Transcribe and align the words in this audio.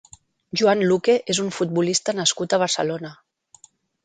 Joan 0.61 0.79
Luque 0.91 1.15
és 1.33 1.41
un 1.43 1.51
futbolista 1.59 2.17
nascut 2.21 2.57
a 2.59 2.63
Barcelona. 2.65 3.13